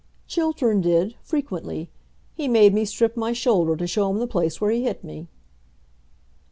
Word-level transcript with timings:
"Chiltern 0.25 0.81
did, 0.81 1.13
frequently. 1.21 1.91
He 2.33 2.47
made 2.47 2.73
me 2.73 2.85
strip 2.85 3.15
my 3.15 3.33
shoulder 3.33 3.75
to 3.75 3.85
show 3.85 4.09
him 4.09 4.17
the 4.17 4.25
place 4.25 4.59
where 4.59 4.71
he 4.71 4.81
hit 4.81 5.03
me." 5.03 5.27